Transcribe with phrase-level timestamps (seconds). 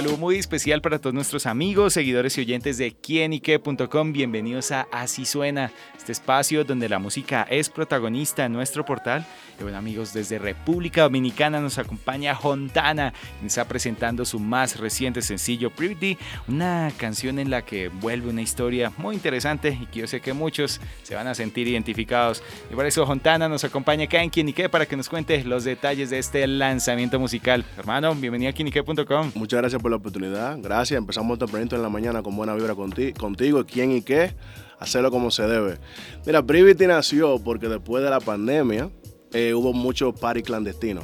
[0.00, 4.14] Saludo muy especial para todos nuestros amigos, seguidores y oyentes de quienique.com.
[4.14, 9.26] Bienvenidos a Así Suena, este espacio donde la música es protagonista en nuestro portal.
[9.58, 15.20] Y bueno, amigos, desde República Dominicana nos acompaña Hontana, quien está presentando su más reciente
[15.20, 16.16] sencillo, Pretty,
[16.48, 20.32] una canción en la que vuelve una historia muy interesante y que yo sé que
[20.32, 22.42] muchos se van a sentir identificados.
[22.70, 26.08] Y por eso Hontana nos acompaña acá en Quienique para que nos cuente los detalles
[26.08, 27.66] de este lanzamiento musical.
[27.76, 29.32] Hermano, bienvenido a quienique.com.
[29.34, 30.58] Muchas gracias por la oportunidad.
[30.60, 30.98] Gracias.
[30.98, 34.34] Empezamos tempranito en la mañana con buena vibra contigo, contigo quién y qué,
[34.78, 35.78] hacerlo como se debe.
[36.26, 38.90] Mira, Privity nació porque después de la pandemia
[39.32, 41.02] eh, hubo mucho party clandestino.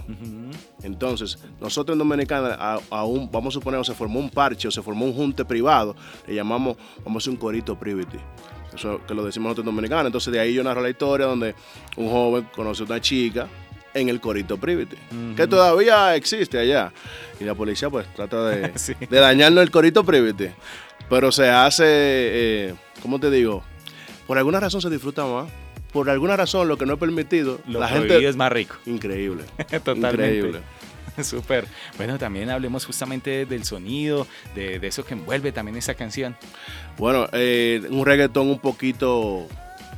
[0.82, 5.05] Entonces, nosotros en Dominicana, aún, vamos a suponer, se formó un parche o se formó
[5.05, 5.94] un junte privado,
[6.27, 8.18] le llamamos, vamos a hacer un corito Privity.
[8.74, 10.06] Eso que lo decimos nosotros en Dominicana.
[10.06, 11.55] Entonces, de ahí yo narro la historia donde
[11.96, 13.48] un joven conoce a una chica
[13.97, 14.97] en el Corito Privity,
[15.36, 16.92] que todavía existe allá.
[17.41, 18.72] Y la policía pues trata de,
[19.11, 20.48] de dañarnos el Corito Privity.
[21.08, 23.62] Pero se hace, eh, ¿cómo te digo?
[24.27, 25.50] Por alguna razón se disfruta más.
[25.92, 28.77] Por alguna razón lo que no es permitido, lo la gente es más rico.
[28.86, 29.44] Increíble.
[29.84, 30.08] Totalmente.
[30.08, 30.61] Increíble.
[31.22, 31.67] Súper.
[31.97, 36.36] Bueno, también hablemos justamente del sonido, de, eso que envuelve también esa canción.
[36.98, 39.47] Bueno, eh, un reggaetón un poquito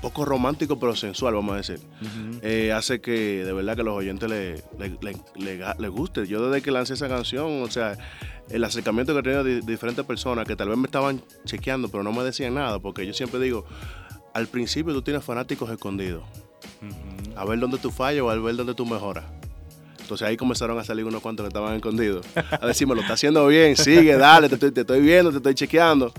[0.00, 1.80] poco romántico pero sensual, vamos a decir.
[2.42, 4.64] Eh, hace que de verdad que los oyentes les
[5.78, 6.26] le, guste.
[6.26, 7.96] Yo desde que lancé esa canción, o sea,
[8.50, 12.02] el acercamiento que he tenido de, diferentes personas que tal vez me estaban chequeando pero
[12.02, 13.64] no me decían nada, porque yo siempre digo,
[14.34, 16.24] al principio tú tienes fanáticos escondidos.
[17.36, 19.24] A ver dónde tú fallas o a ver dónde tú mejoras.
[20.00, 22.24] Entonces ahí comenzaron a salir unos cuantos que estaban escondidos.
[22.34, 26.12] A decirme, lo está haciendo bien, sigue, dale, te, te estoy viendo, te estoy chequeando.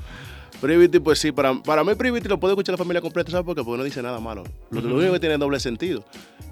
[0.62, 3.56] Privity, pues sí, para, para mí Privity lo puede escuchar la familia completa, ¿sabes por
[3.56, 3.64] qué?
[3.64, 4.44] Porque no dice nada malo.
[4.72, 6.04] Lo, único que tiene es doble sentido.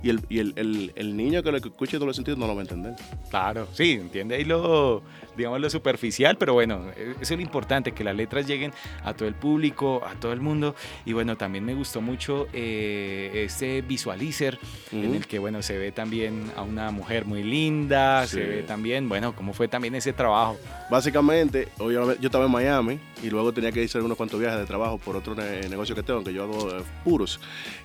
[0.02, 2.62] Y, el, y el, el, el, niño que lo escuche doble sentido no lo va
[2.62, 2.96] a entender.
[3.30, 5.02] Claro, sí, entiende ahí lo,
[5.36, 8.72] digamos, lo superficial, pero bueno, e, eso es lo importante, que las letras lleguen
[9.04, 10.76] a todo el público, a todo el mundo.
[11.06, 14.58] Y bueno, también me gustó mucho eh, este visualizer
[14.92, 19.10] en el que, bueno, se ve también a una mujer muy linda, se ve también,
[19.10, 20.58] bueno, cómo fue también ese trabajo.
[20.90, 24.66] Básicamente, yo, yo estaba en Miami y luego tenía que irse unos cuantos viajes de
[24.66, 27.40] trabajo por otro negocio que tengo, que yo hago eh, puros.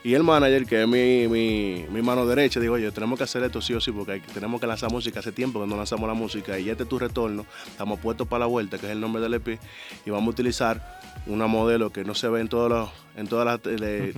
[0.04, 3.42] Y el manager, que es mi, mi, mi, mano derecha, dijo, oye, tenemos que hacer
[3.42, 5.20] esto sí o sí, porque tenemos que lanzar música.
[5.20, 7.46] Hace tiempo que no lanzamos la música y este es tu retorno.
[7.66, 9.58] Estamos puestos para la vuelta, que es el nombre del EP,
[10.04, 13.46] y vamos a utilizar una modelo que no se ve en todos los, en todas
[13.46, 13.60] las,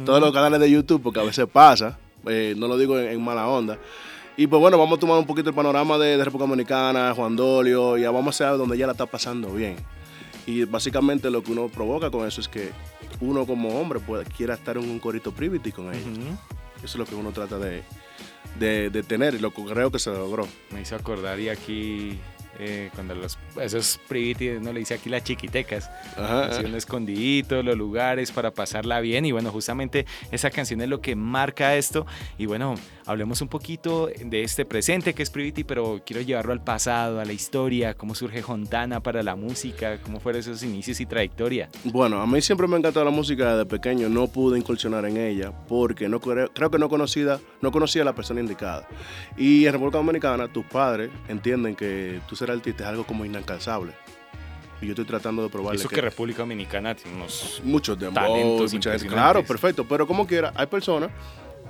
[0.04, 3.46] todos los canales de YouTube, porque a veces pasa, eh, no lo digo en, mala
[3.48, 3.78] onda.
[4.36, 7.36] Y pues bueno, vamos a tomar un poquito el panorama de, de República Dominicana, Juan
[7.36, 9.76] Dolio, y vamos a ver donde ya la está pasando bien.
[10.46, 12.70] Y básicamente lo que uno provoca con eso es que
[13.20, 16.10] uno como hombre pueda, quiera estar en un corito privity con ella.
[16.78, 17.82] Eso es lo que uno trata de,
[18.58, 20.46] de, tener y lo que creo que se logró.
[20.70, 22.18] Me hizo acordar y aquí
[22.58, 27.76] eh, cuando los, esos privity, no le dice aquí las chiquitecas, Ajá, un escondidito, los
[27.76, 29.24] lugares para pasarla bien.
[29.24, 32.06] Y bueno, justamente esa canción es lo que marca esto.
[32.38, 32.74] Y bueno,
[33.06, 37.24] hablemos un poquito de este presente que es Privity, pero quiero llevarlo al pasado, a
[37.24, 41.68] la historia, cómo surge Hontana para la música, cómo fueron esos inicios y trayectoria.
[41.84, 45.16] Bueno, a mí siempre me ha encantado la música desde pequeño, no pude incursionar en
[45.16, 48.86] ella porque no creo, que no conocida, no conocía a la persona indicada.
[49.36, 53.92] Y en República Dominicana, tus padres entienden que tú ser artista es algo como inalcanzable.
[54.80, 55.74] Y yo estoy tratando de probar.
[55.74, 58.72] Eso que, República Dominicana tiene unos muchos de talentos
[59.08, 59.84] Claro, perfecto.
[59.84, 61.10] Pero como quiera, hay personas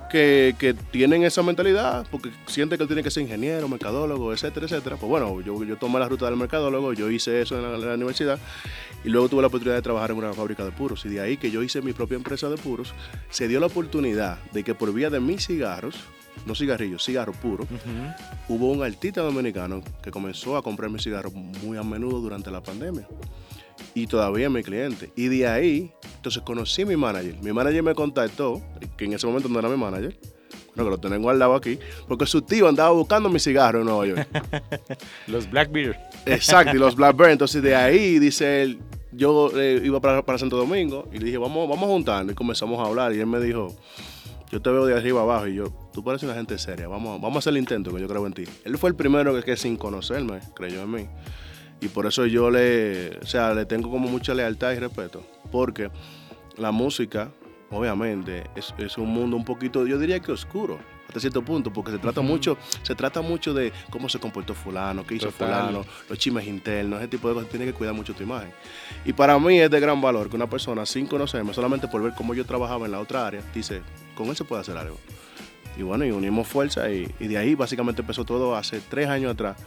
[0.09, 4.65] que, que, tienen esa mentalidad porque sienten que él tiene que ser ingeniero, mercadólogo, etcétera,
[4.65, 4.97] etcétera.
[4.97, 8.39] Pues bueno, yo, yo tomé la ruta del mercadólogo, yo hice eso en la, universidad
[9.03, 11.05] y luego tuve la oportunidad de trabajar en una fábrica de puros.
[11.05, 12.93] Y de ahí que yo hice mi propia empresa de puros,
[13.29, 15.95] se dio la oportunidad de que por vía de mis cigarros,
[16.45, 17.67] no cigarrillos, cigarros puros,
[18.47, 22.61] hubo un artista dominicano que comenzó a comprar mis cigarros muy a menudo durante la
[22.61, 23.07] pandemia
[23.93, 25.11] y todavía mi cliente.
[25.15, 27.35] Y de ahí, entonces conocí a mi manager.
[27.41, 28.61] Mi manager me contactó,
[28.97, 30.17] que en ese momento no era mi manager,
[30.75, 33.85] bueno, que lo tengo al lado aquí, porque su tío andaba buscando mi cigarro en
[33.85, 34.27] Nueva York.
[35.27, 35.95] los Blackbeard.
[36.25, 37.31] Exacto, y los Blackbeard.
[37.31, 38.79] Entonces de ahí, dice él,
[39.13, 42.33] yo eh, iba para, para, Santo Domingo y le dije, vamos, vamos a juntarnos.
[42.33, 43.73] Y comenzamos a hablar y él me dijo,
[44.51, 47.37] yo te veo de arriba abajo y yo, tú pareces una gente seria, vamos, vamos
[47.37, 48.43] a hacer el intento que yo creo en ti.
[48.63, 51.07] Él fue el primero que, que sin conocerme creyó en mí.
[51.81, 55.23] Y por eso yo le, o sea, le tengo como mucha lealtad y respeto.
[55.51, 55.91] Porque
[56.57, 57.31] la música,
[57.69, 60.79] obviamente, es, un mundo un poquito, yo diría que oscuro.
[61.15, 65.07] Hasta cierto punto, porque se trata mucho, se trata mucho de cómo se comportó fulano,
[65.07, 68.23] qué hizo fulano, los chismes internos, ese tipo de cosas, tiene que cuidar mucho tu
[68.23, 68.51] imagen.
[69.05, 72.13] Y para mí es de gran valor que una persona sin conocerme, solamente por ver
[72.17, 73.81] cómo yo trabajaba en la otra área, dice,
[74.13, 74.97] con él se puede hacer algo.
[75.77, 79.57] Y bueno, y unimos fuerza y, de ahí básicamente empezó todo hace tres años atrás,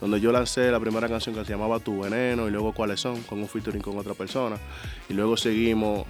[0.00, 3.22] donde yo lancé la primera canción que se llamaba Tu Veneno y luego Cuáles Son,
[3.22, 4.56] con un featuring con otra persona.
[5.08, 6.06] Y luego seguimos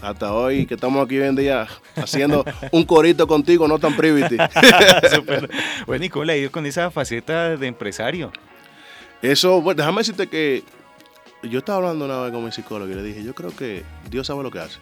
[0.00, 1.66] hasta hoy que estamos aquí hoy en día
[1.96, 4.36] haciendo un corito contigo, no tan privity.
[5.86, 8.32] Bueno, ¿y cómo le ha ido con esa faceta de empresario?
[9.22, 10.62] Eso, bueno, déjame decirte que
[11.42, 14.26] yo estaba hablando una vez con mi psicólogo y le dije, yo creo que Dios
[14.26, 14.78] sabe lo que hace.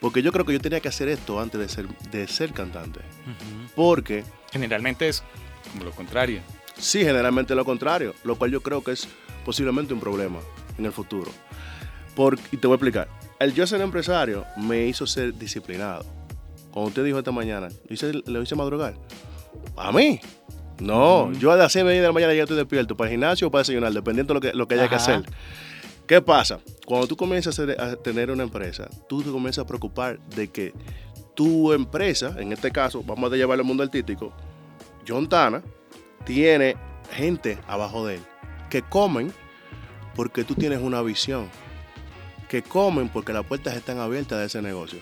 [0.00, 3.00] Porque yo creo que yo tenía que hacer esto antes de ser, de ser cantante.
[3.74, 4.24] Porque...
[4.52, 5.22] Generalmente es
[5.72, 6.40] como lo contrario.
[6.76, 9.08] Sí, generalmente lo contrario, lo cual yo creo que es
[9.44, 10.38] posiblemente un problema
[10.78, 11.30] en el futuro.
[12.14, 13.08] Por, y te voy a explicar.
[13.38, 16.04] El yo ser empresario me hizo ser disciplinado.
[16.72, 18.94] Como usted dijo esta mañana, le hice madrugar.
[19.76, 20.20] ¿A mí?
[20.80, 23.50] No, yo a las 6 de la mañana ya estoy despierto para el gimnasio o
[23.50, 25.24] para desayunar, dependiendo de lo que, lo que haya que hacer.
[26.06, 26.60] ¿Qué pasa?
[26.86, 30.72] Cuando tú comienzas a, tener una empresa, tú te comienzas a preocupar de que
[31.34, 34.32] tu empresa, en este caso, vamos a llevarlo al mundo artístico,
[35.06, 35.62] John Tana,
[36.24, 36.76] tiene
[37.12, 38.20] gente abajo de él
[38.70, 39.32] que comen
[40.14, 41.48] porque tú tienes una visión,
[42.48, 44.98] que comen porque las puertas están abiertas de ese negocio.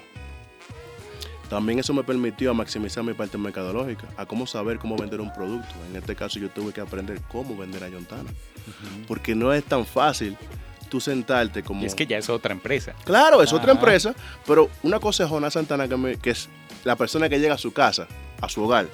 [1.49, 5.75] También eso me permitió maximizar mi parte mercadológica, a cómo saber cómo vender un producto.
[5.89, 8.29] En este caso yo tuve que aprender cómo vender a Yontana.
[9.07, 10.37] Porque no es tan fácil
[10.89, 11.83] tú sentarte como...
[11.83, 12.95] Y es que ya es otra empresa.
[13.05, 14.15] Claro, es otra empresa,
[14.45, 15.87] pero una cosa es Jonás Santana,
[16.21, 16.49] que, es
[16.85, 18.09] la persona que llega a su casa,
[18.41, 18.89] a su hogar,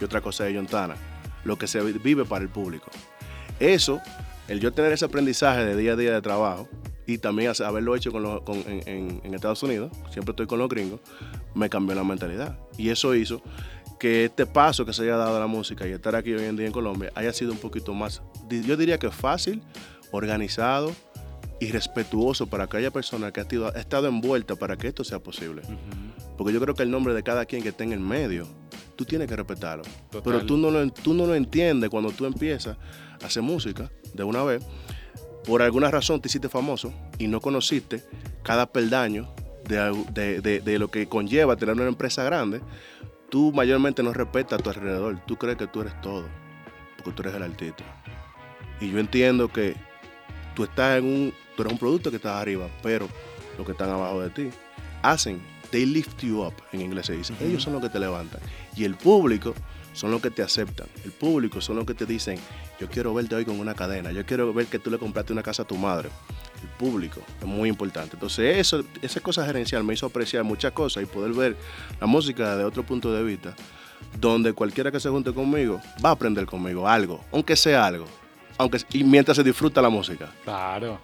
[0.00, 0.94] y otra cosa es Yontana,
[1.44, 2.90] lo que se vive para el público.
[3.60, 4.00] Eso,
[4.46, 6.68] el yo tener ese aprendizaje de día a día de trabajo,
[7.08, 8.12] y también haberlo hecho
[8.66, 11.00] en, en, Estados Unidos, siempre estoy con los gringos,
[11.54, 12.58] me cambió la mentalidad.
[12.76, 13.40] Y eso hizo
[13.98, 16.56] que este paso que se haya dado a la música y estar aquí hoy en
[16.56, 18.20] día en Colombia haya sido un poquito más,
[18.50, 19.62] yo diría que fácil,
[20.10, 20.92] organizado
[21.58, 25.62] y respetuoso para aquella persona que ha, estado envuelta para que esto sea posible.
[26.36, 28.46] Porque yo creo que el nombre de cada quien que esté en el medio,
[28.96, 29.84] tú tienes que respetarlo.
[30.22, 32.76] Pero tú no, lo, tú no lo entiendes cuando tú empiezas
[33.22, 34.62] a hacer música de una vez.
[35.48, 38.04] Por alguna razón te hiciste famoso y no conociste
[38.42, 39.32] cada peldaño
[39.66, 42.60] de, de lo que conlleva tener una empresa grande.
[43.30, 45.18] Tú mayormente no respetas a tu alrededor.
[45.26, 46.26] Tú crees que tú eres todo.
[46.98, 47.82] Porque tú eres el artista.
[48.78, 49.74] Y yo entiendo que
[50.54, 53.08] tú estás en un, tú eres un producto que estás arriba, pero
[53.56, 54.50] los que están abajo de ti
[55.00, 55.40] hacen,
[55.70, 57.32] they lift you up, en inglés se dice.
[57.40, 58.42] Ellos son los que te levantan.
[58.76, 59.54] Y el público
[59.92, 60.86] son los que te aceptan.
[61.04, 62.38] El público son los que te dicen,
[62.80, 65.42] yo quiero verte hoy con una cadena, yo quiero ver que tú le compraste una
[65.42, 66.10] casa a tu madre.
[66.62, 68.14] El público es muy importante.
[68.14, 71.56] Entonces, eso, esa cosa gerencial me hizo apreciar muchas cosas y poder ver
[72.00, 73.54] la música de otro punto de vista,
[74.20, 78.06] donde cualquiera que se junte conmigo va a aprender conmigo algo, aunque sea algo
[78.58, 80.28] aunque y mientras se disfruta la música.
[80.44, 81.00] Claro.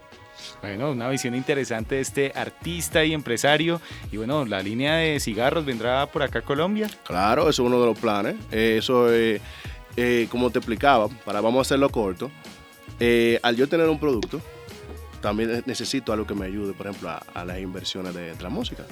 [0.64, 3.82] Bueno, una visión interesante de este artista y empresario.
[4.10, 6.88] Y bueno, la línea de cigarros vendrá por acá a Colombia.
[7.04, 8.36] Claro, eso es uno de los planes.
[8.50, 9.42] Eh, eso es,
[9.98, 12.30] eh, como te explicaba, para vamos a hacerlo corto,
[12.98, 14.40] eh, al yo tener un producto,
[15.20, 18.84] también necesito algo que me ayude, por ejemplo, a, las inversiones de, la música.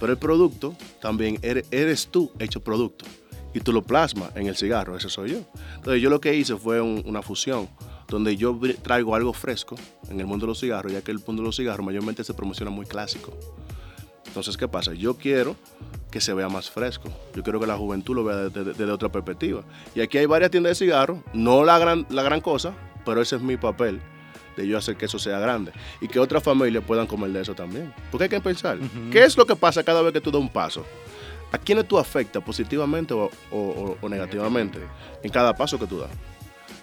[0.00, 3.04] Pero el producto también eres, eres tú hecho producto
[3.54, 5.38] y tú lo plasmas en el cigarro, ese soy yo.
[5.76, 7.68] Entonces yo lo que hice fue una fusión
[8.08, 9.76] donde yo traigo algo fresco
[10.08, 12.34] en el mundo de los cigarros, ya que el mundo de los cigarros mayormente se
[12.34, 13.32] promociona muy clásico.
[14.26, 14.94] Entonces, ¿qué pasa?
[14.94, 15.56] Yo quiero
[16.10, 17.08] que se vea más fresco.
[17.34, 19.62] Yo quiero que la juventud lo vea desde, otra perspectiva.
[19.94, 23.36] Y aquí hay varias tiendas de cigarros, no la gran, la gran cosa, pero ese
[23.36, 24.00] es mi papel
[24.56, 27.54] de yo hacer que eso sea grande y que otras familias puedan comer de eso
[27.54, 27.92] también.
[28.10, 28.78] Porque hay que pensar,
[29.10, 30.84] ¿qué es lo que pasa cada vez que tú das un paso?
[31.50, 34.80] ¿A quiénes tú afectas positivamente o negativamente
[35.22, 36.10] en cada paso que tú das?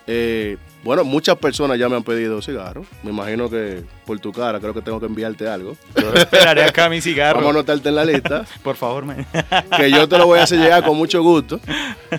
[0.07, 2.87] Eh, bueno, muchas personas ya me han pedido cigarros.
[3.03, 5.77] Me imagino que por tu cara creo que tengo que enviarte algo.
[5.95, 7.35] Yo esperaré acá mi cigarro.
[7.35, 8.45] Vamos a anotarte en la lista.
[8.63, 9.05] por favor,
[9.77, 11.59] que yo te lo voy a hacer llegar con mucho gusto.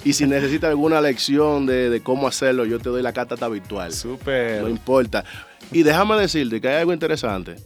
[0.04, 3.92] Y si necesitas alguna lección de, cómo hacerlo, yo te doy la carta virtual.
[3.92, 4.62] Súper.
[4.62, 5.24] No importa.
[5.72, 7.56] Y déjame decirte que hay algo interesante.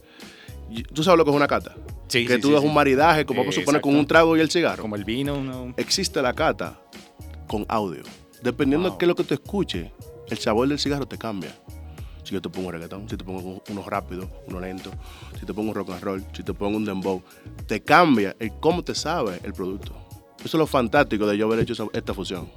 [0.93, 1.75] ¿Tú sabes lo que es una cata?
[2.07, 4.49] Sí, que tú das un maridaje, como vamos a suponer, con un trago y el
[4.49, 4.81] cigarro.
[4.81, 5.73] Como el vino.
[5.77, 6.79] Existe la cata
[7.47, 8.03] con audio.
[8.41, 9.91] Dependiendo de qué es lo que tú escuches,
[10.29, 11.55] el sabor del cigarro te cambia.
[12.23, 14.91] Si yo te pongo un reggaetón, si te pongo uno rápido, uno lento,
[15.39, 17.23] si te pongo un rock and roll, si te pongo un dembow,
[17.65, 19.95] te cambia el cómo te sabe el producto.
[20.39, 22.49] Eso es lo fantástico de yo haber hecho esta fusión.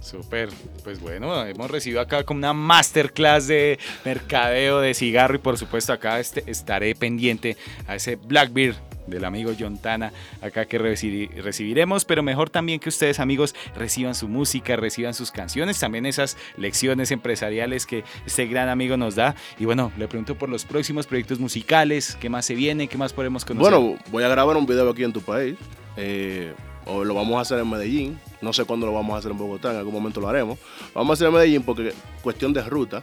[0.00, 0.50] Súper,
[0.82, 5.92] pues bueno, hemos recibido acá como una masterclass de mercadeo de cigarro y por supuesto
[5.92, 12.22] acá este, estaré pendiente a ese Blackbeard del amigo John Tana acá que recibiremos, pero
[12.22, 17.86] mejor también que ustedes amigos reciban su música, reciban sus canciones, también esas lecciones empresariales
[17.86, 19.34] que este gran amigo nos da.
[19.58, 23.12] Y bueno, le pregunto por los próximos proyectos musicales, qué más se viene, qué más
[23.12, 23.72] podemos conocer.
[23.72, 25.56] Bueno, voy a grabar un video aquí en tu país.
[25.96, 26.54] Eh,
[26.86, 29.38] o lo vamos a hacer en Medellín, no sé cuándo lo vamos a hacer en
[29.38, 30.58] Bogotá, en algún momento lo haremos.
[30.94, 31.92] Vamos a hacer en Medellín porque
[32.22, 33.00] cuestión de ruta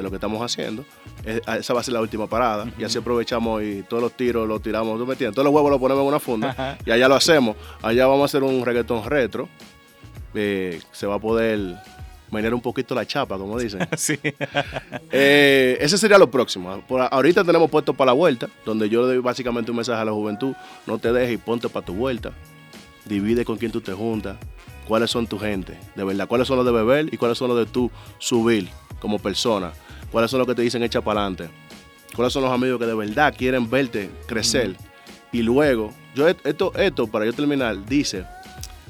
[0.00, 0.84] de lo que estamos haciendo,
[1.24, 4.62] esa va a ser la última parada y así aprovechamos y todos los tiros los
[4.62, 5.34] tiramos, ¿tú me entiendes?
[5.34, 7.56] Todos los huevos los ponemos en una funda y allá lo hacemos.
[7.82, 9.48] Allá vamos a hacer un reggaetón retro,
[10.34, 11.76] eh, se va a poder
[12.30, 13.86] menear un poquito la chapa, como dicen.
[13.96, 14.18] sí.
[15.10, 16.82] Eh, ese sería lo próximo.
[16.88, 20.04] Por, ahorita tenemos puesto para la vuelta, donde yo le doy básicamente un mensaje a
[20.04, 20.54] la juventud,
[20.86, 22.32] no te dejes y ponte para tu vuelta
[23.04, 24.36] divide con quién tú te juntas,
[24.86, 27.58] cuáles son tu gente, de verdad, cuáles son los de beber y cuáles son los
[27.58, 28.68] de tú subir
[29.00, 29.72] como persona,
[30.10, 31.50] cuáles son los que te dicen echa para adelante,
[32.14, 34.76] cuáles son los amigos que de verdad quieren verte crecer.
[35.32, 38.24] Y luego, yo esto, esto, para yo terminar, dice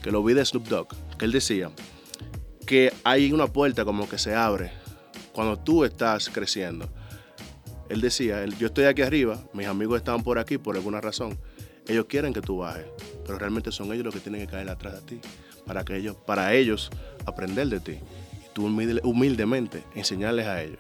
[0.03, 1.71] que lo vi de Snoop Dogg, que él decía
[2.67, 4.73] que hay una puerta como que se abre
[5.33, 6.89] cuando tú estás creciendo.
[7.89, 11.39] Él decía, yo estoy aquí arriba, mis amigos están por aquí por alguna razón
[11.91, 12.87] ellos quieren que tú bajes,
[13.27, 15.21] pero realmente son ellos los que tienen que caer atrás de ti
[15.67, 16.91] para, que ellos, para ellos
[17.27, 17.93] aprender de ti.
[17.93, 18.67] Y tú
[19.03, 20.79] humildemente enseñarles a ellos.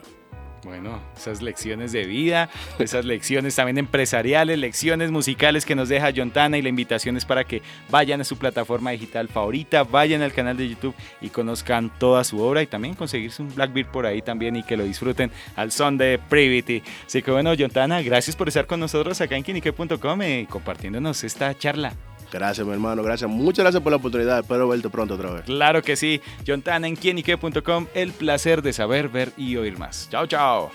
[0.62, 6.59] Bueno, esas lecciones de vida, esas lecciones también empresariales, lecciones musicales que nos deja Yontana
[6.59, 10.59] y la invitación es para que vayan a su plataforma digital favorita, vayan al canal
[10.59, 14.55] de YouTube y conozcan toda su obra y también conseguirse un Blackbeard por ahí también
[14.57, 16.83] y que lo disfruten al son de Privity.
[17.07, 21.57] Así que bueno, Yontana, gracias por estar con nosotros acá en kinique.com y compartiéndonos esta
[21.57, 21.95] charla.
[22.32, 23.02] Gracias, mi hermano.
[23.02, 23.30] Gracias.
[23.30, 24.40] Muchas gracias por la oportunidad.
[24.40, 25.42] Espero verte pronto otra vez.
[25.44, 26.20] Claro que sí.
[26.46, 27.87] John Tan en quienique.com.
[27.94, 30.08] El placer de saber, ver y oír más.
[30.10, 30.70] Chao, chao.